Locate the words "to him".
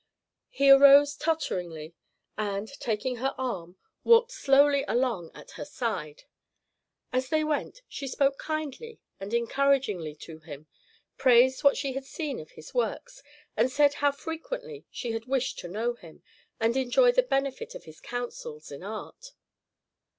10.15-10.65